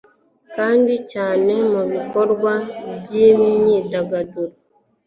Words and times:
kandi 0.55 0.93
cyane 1.11 1.53
mubikorwa 1.71 2.53
byimyidagaduro 3.01 4.53